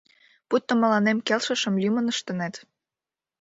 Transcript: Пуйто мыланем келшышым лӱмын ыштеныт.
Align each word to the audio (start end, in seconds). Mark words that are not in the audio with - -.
Пуйто 0.47 0.73
мыланем 0.81 1.17
келшышым 1.27 1.73
лӱмын 1.81 2.05
ыштеныт. 2.13 2.55